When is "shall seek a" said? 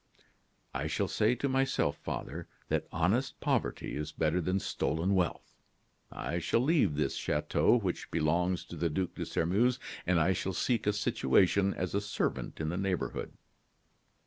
10.33-10.93